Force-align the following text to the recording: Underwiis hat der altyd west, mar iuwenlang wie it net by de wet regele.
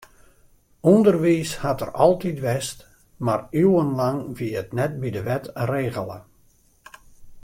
Underwiis 0.91 1.51
hat 1.65 1.81
der 1.83 1.91
altyd 2.05 2.41
west, 2.47 2.79
mar 3.29 3.41
iuwenlang 3.61 4.17
wie 4.37 4.51
it 4.63 4.69
net 4.81 4.93
by 5.01 5.09
de 5.15 5.21
wet 5.29 5.45
regele. 5.73 6.19